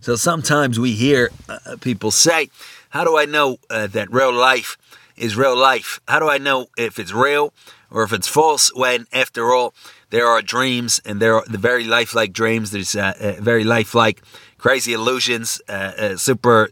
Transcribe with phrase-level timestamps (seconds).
[0.00, 2.50] So sometimes we hear uh, people say,
[2.90, 4.78] How do I know uh, that real life
[5.16, 6.00] is real life?
[6.06, 7.52] How do I know if it's real
[7.90, 9.74] or if it's false when, after all,
[10.10, 12.70] there are dreams and there are the very lifelike dreams?
[12.70, 14.22] There's uh, uh very lifelike
[14.56, 16.68] crazy illusions, uh, uh, super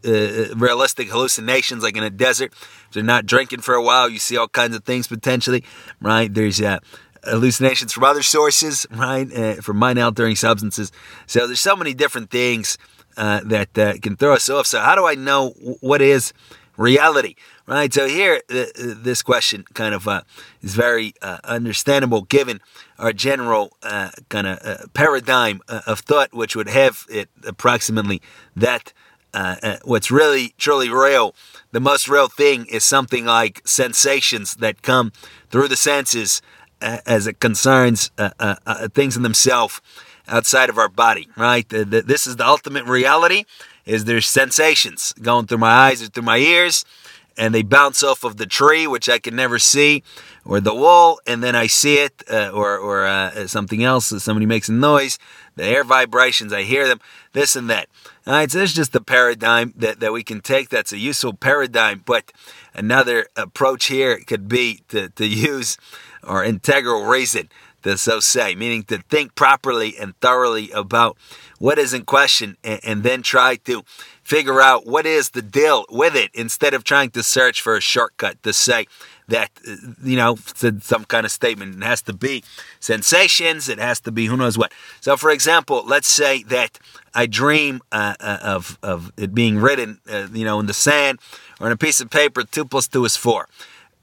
[0.55, 2.53] realistic hallucinations like in a desert.
[2.89, 5.63] If you're not drinking for a while, you see all kinds of things potentially,
[6.01, 6.33] right?
[6.33, 6.61] There's
[7.23, 9.61] hallucinations from other sources, right?
[9.63, 10.91] From mind altering substances.
[11.27, 12.77] So there's so many different things
[13.17, 14.67] uh, that uh, can throw us off.
[14.67, 15.49] So how do I know
[15.81, 16.33] what is
[16.77, 17.35] reality?
[17.65, 17.93] Right.
[17.93, 20.21] So here, this question kind of uh,
[20.61, 22.61] is very uh, understandable given
[22.97, 28.21] our general uh, kind of paradigm of thought, which would have it approximately
[28.55, 28.93] that.
[29.83, 31.35] what's really truly real,
[31.73, 35.11] the most real thing is something like sensations that come
[35.49, 36.41] through the senses
[36.81, 39.81] as it concerns uh, uh, uh, things in themselves
[40.27, 41.67] outside of our body, right?
[41.67, 43.45] The, the, this is the ultimate reality.
[43.85, 46.83] Is there's sensations going through my eyes or through my ears,
[47.37, 50.03] and they bounce off of the tree, which I can never see,
[50.43, 54.07] or the wall, and then I see it, uh, or or uh, something else.
[54.21, 55.17] Somebody makes a noise,
[55.55, 56.99] the air vibrations, I hear them,
[57.33, 57.87] this and that.
[58.25, 60.67] All right, so this is just the paradigm that, that we can take.
[60.67, 62.33] That's a useful paradigm, but
[62.73, 65.77] another approach here could be to, to use
[66.27, 67.49] or integral reason
[67.83, 71.17] to so say, meaning to think properly and thoroughly about
[71.59, 73.83] what is in question and, and, then try to
[74.23, 77.81] figure out what is the deal with it instead of trying to search for a
[77.81, 78.85] shortcut to say
[79.27, 79.49] that,
[80.03, 80.37] you know,
[80.81, 81.75] some kind of statement.
[81.75, 82.43] It has to be
[82.79, 84.71] sensations, it has to be who knows what.
[85.01, 86.79] So, for example, let's say that
[87.13, 91.19] I dream uh, uh, of, of it being written, uh, you know, in the sand
[91.59, 93.47] or in a piece of paper, 2 plus 2 is 4.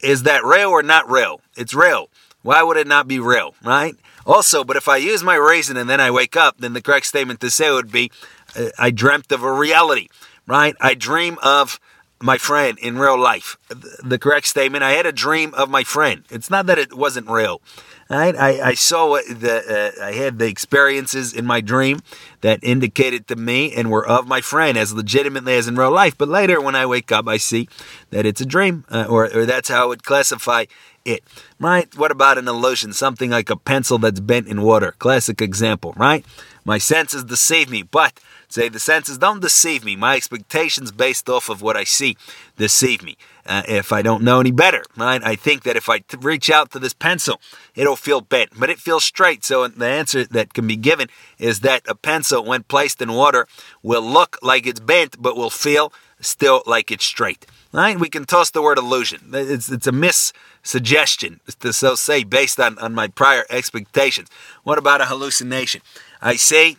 [0.04, 1.40] Is that real or not real?
[1.56, 2.10] It's real.
[2.42, 3.96] Why would it not be real, right?
[4.26, 7.06] Also, but if I use my reason and then I wake up, then the correct
[7.06, 8.10] statement to say would be
[8.54, 10.08] uh, I dreamt of a reality,
[10.46, 10.76] right?
[10.80, 11.80] I dream of
[12.24, 13.58] my friend in real life.
[14.02, 16.24] The correct statement I had a dream of my friend.
[16.30, 17.60] It's not that it wasn't real.
[18.08, 18.34] Right?
[18.34, 22.00] I, I saw the uh, I had the experiences in my dream
[22.40, 26.16] that indicated to me and were of my friend as legitimately as in real life.
[26.16, 27.68] But later, when I wake up, I see
[28.10, 30.64] that it's a dream, uh, or, or that's how I would classify
[31.04, 31.24] it.
[31.58, 31.94] Right?
[31.94, 32.94] What about an illusion?
[32.94, 34.94] Something like a pencil that's bent in water.
[34.98, 36.24] Classic example, right?
[36.64, 38.18] My senses deceive me, but
[38.54, 39.96] say the senses don't deceive me.
[39.96, 42.16] My expectations based off of what I see
[42.56, 43.16] deceive me
[43.46, 45.22] uh, if I don't know any better, right?
[45.22, 47.40] I think that if I t- reach out to this pencil,
[47.74, 49.44] it'll feel bent, but it feels straight.
[49.44, 53.46] So the answer that can be given is that a pencil, when placed in water,
[53.82, 57.46] will look like it's bent, but will feel still like it's straight.
[57.72, 57.98] Right?
[57.98, 59.30] We can toss the word illusion.
[59.32, 64.28] It's, it's a missuggestion to so say based on, on my prior expectations.
[64.62, 65.82] What about a hallucination?
[66.22, 66.76] I say,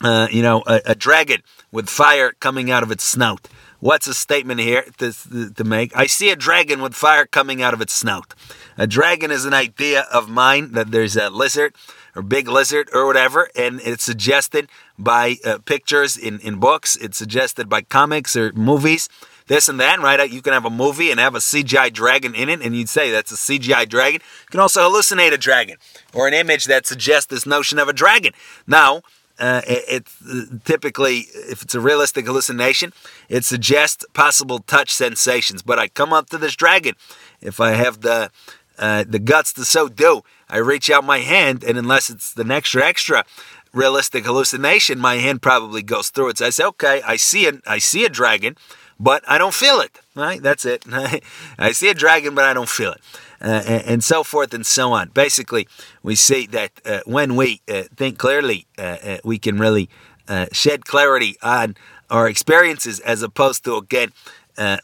[0.00, 3.48] uh, you know, a, a dragon with fire coming out of its snout.
[3.80, 5.96] What's a statement here to, to make?
[5.96, 8.34] I see a dragon with fire coming out of its snout.
[8.76, 11.74] A dragon is an idea of mine that there's a lizard
[12.14, 14.68] or big lizard or whatever, and it's suggested
[14.98, 19.08] by uh, pictures in, in books, it's suggested by comics or movies,
[19.46, 20.30] this and that, right?
[20.30, 23.10] You can have a movie and have a CGI dragon in it, and you'd say
[23.10, 24.20] that's a CGI dragon.
[24.22, 25.76] You can also hallucinate a dragon
[26.12, 28.32] or an image that suggests this notion of a dragon.
[28.66, 29.02] Now,
[29.40, 32.92] uh, it, it, typically, if it's a realistic hallucination,
[33.28, 35.62] it suggests possible touch sensations.
[35.62, 36.94] But I come up to this dragon,
[37.40, 38.30] if I have the
[38.78, 42.50] uh, the guts to so do, I reach out my hand, and unless it's an
[42.50, 43.24] extra extra
[43.72, 46.38] realistic hallucination, my hand probably goes through it.
[46.38, 48.56] So I say, okay, I see a, I see a dragon,
[48.98, 50.00] but I don't feel it.
[50.14, 50.42] Right?
[50.42, 50.84] That's it.
[51.58, 53.00] I see a dragon, but I don't feel it
[53.40, 55.08] uh, and, so forth and so on.
[55.08, 55.66] Basically,
[56.02, 59.88] we see that uh, when we uh, think clearly, uh, uh, we can really
[60.28, 61.76] uh, shed clarity on
[62.10, 64.12] our experiences as opposed to, again,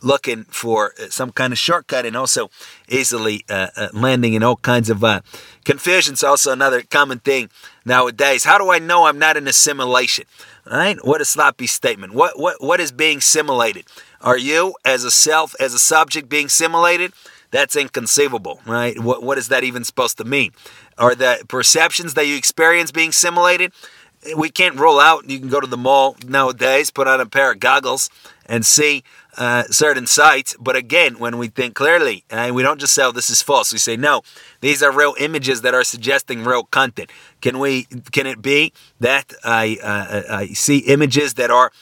[0.03, 2.49] looking for some kind of shortcut and also
[2.89, 3.45] easily
[3.93, 5.05] landing in all kinds of
[5.65, 6.25] confusions.
[6.25, 7.51] Also, another common thing
[7.85, 8.45] nowadays.
[8.45, 10.25] How do I know I'm not in assimilation?
[10.25, 10.25] simulation?
[10.65, 11.05] Right?
[11.05, 12.15] What a sloppy statement.
[12.15, 13.85] What what what is being simulated?
[14.21, 17.13] Are you, as a self, as a subject, being simulated?
[17.57, 18.99] That's inconceivable, right?
[18.99, 20.51] What, what is that even supposed to mean?
[20.99, 23.73] Are the perceptions that you experience being simulated?
[24.37, 25.31] We can't rule out.
[25.31, 28.11] You can go to the mall nowadays, put on a pair of goggles,
[28.45, 29.05] and see
[29.39, 30.55] uh, certain sights.
[30.61, 33.73] But again, when we think clearly, and we don't just say, oh, this is false,
[33.73, 34.21] we say, no,
[34.61, 37.11] these are real images that are suggesting real content.
[37.41, 37.85] Can we?
[38.13, 41.73] Can it be that I, uh, I see images that are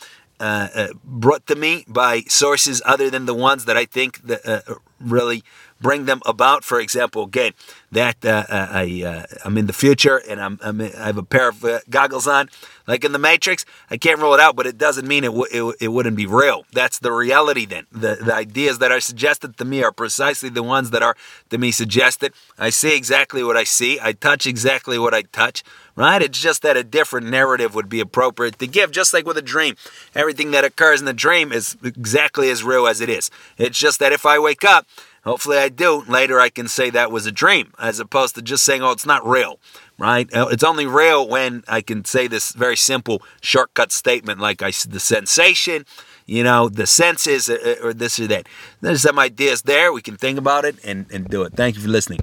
[0.41, 4.45] uh, uh, brought to me by sources other than the ones that I think that,
[4.47, 5.45] uh, really
[5.81, 6.65] bring them about.
[6.65, 7.53] For example, again,
[7.93, 11.23] that uh, uh I uh, I'm in the future and I'm, I'm I have a
[11.23, 12.49] pair of uh, goggles on,
[12.87, 13.65] like in the Matrix.
[13.91, 16.27] I can't rule it out, but it doesn't mean it, w- it, it wouldn't be
[16.27, 16.65] real.
[16.73, 17.67] That's the reality.
[17.67, 21.17] Then the the ideas that are suggested to me are precisely the ones that are
[21.51, 22.33] to me suggested.
[22.59, 24.01] I see exactly what I see.
[24.01, 25.63] I touch exactly what I touch.
[25.97, 26.21] Right?
[26.23, 29.43] It's just that a different narrative would be appropriate to give, just like with a
[29.43, 29.77] dream.
[30.13, 33.31] Everything that occurs in the dream is exactly as real as it is.
[33.59, 34.89] It's just that if I wake up
[35.25, 36.03] Hopefully, I do.
[36.07, 39.07] Later, I can say that was a dream, as opposed to just saying, "Oh, it's
[39.07, 39.59] not real."
[39.99, 40.33] Right?
[40.35, 44.71] Uh, it's only real when I can say this very simple shortcut statement, like I
[44.89, 45.87] the sensation,
[46.27, 48.49] you know, the senses, uh, uh, or this or that.
[48.81, 49.93] There's some ideas there.
[49.93, 51.55] We can think about it and, and do it.
[51.55, 52.21] Thank you for listening.